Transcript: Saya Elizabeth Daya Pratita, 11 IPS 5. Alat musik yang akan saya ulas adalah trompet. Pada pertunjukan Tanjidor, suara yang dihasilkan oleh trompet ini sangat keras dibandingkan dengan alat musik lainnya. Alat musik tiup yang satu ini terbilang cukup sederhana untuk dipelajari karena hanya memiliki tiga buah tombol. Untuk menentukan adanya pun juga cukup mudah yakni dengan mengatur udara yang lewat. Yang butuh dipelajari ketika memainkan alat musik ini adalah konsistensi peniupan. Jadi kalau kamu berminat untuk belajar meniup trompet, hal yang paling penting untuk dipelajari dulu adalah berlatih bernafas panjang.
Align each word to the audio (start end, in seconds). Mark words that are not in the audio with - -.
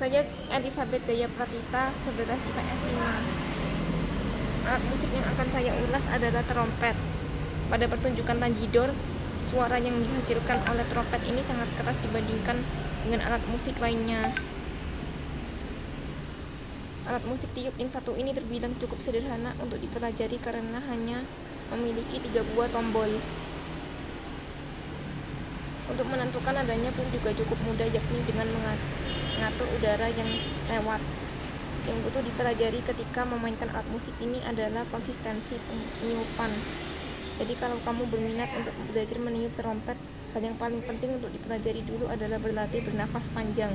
Saya 0.00 0.24
Elizabeth 0.48 1.04
Daya 1.04 1.28
Pratita, 1.28 1.92
11 1.92 2.24
IPS 2.24 2.80
5. 2.88 4.64
Alat 4.64 4.80
musik 4.88 5.12
yang 5.12 5.28
akan 5.28 5.48
saya 5.52 5.76
ulas 5.76 6.08
adalah 6.08 6.40
trompet. 6.48 6.96
Pada 7.68 7.84
pertunjukan 7.84 8.40
Tanjidor, 8.40 8.96
suara 9.44 9.76
yang 9.76 10.00
dihasilkan 10.00 10.64
oleh 10.72 10.88
trompet 10.88 11.20
ini 11.28 11.44
sangat 11.44 11.68
keras 11.76 12.00
dibandingkan 12.00 12.64
dengan 13.04 13.28
alat 13.28 13.44
musik 13.52 13.76
lainnya. 13.76 14.32
Alat 17.04 17.24
musik 17.28 17.52
tiup 17.52 17.76
yang 17.76 17.92
satu 17.92 18.16
ini 18.16 18.32
terbilang 18.32 18.72
cukup 18.80 19.04
sederhana 19.04 19.52
untuk 19.60 19.84
dipelajari 19.84 20.40
karena 20.40 20.80
hanya 20.88 21.28
memiliki 21.76 22.24
tiga 22.24 22.40
buah 22.56 22.72
tombol. 22.72 23.20
Untuk 25.92 26.08
menentukan 26.08 26.56
adanya 26.56 26.88
pun 26.96 27.04
juga 27.12 27.36
cukup 27.36 27.60
mudah 27.68 27.84
yakni 27.92 28.24
dengan 28.24 28.48
mengatur 28.48 29.09
udara 29.48 30.12
yang 30.12 30.28
lewat. 30.68 31.00
Yang 31.88 31.96
butuh 32.04 32.22
dipelajari 32.22 32.80
ketika 32.84 33.24
memainkan 33.24 33.72
alat 33.72 33.88
musik 33.88 34.12
ini 34.20 34.36
adalah 34.44 34.84
konsistensi 34.92 35.56
peniupan. 35.56 36.52
Jadi 37.40 37.56
kalau 37.56 37.80
kamu 37.80 38.04
berminat 38.12 38.52
untuk 38.52 38.76
belajar 38.92 39.16
meniup 39.16 39.56
trompet, 39.56 39.96
hal 40.36 40.42
yang 40.44 40.60
paling 40.60 40.84
penting 40.84 41.16
untuk 41.16 41.32
dipelajari 41.32 41.80
dulu 41.88 42.04
adalah 42.12 42.36
berlatih 42.36 42.84
bernafas 42.84 43.24
panjang. 43.32 43.72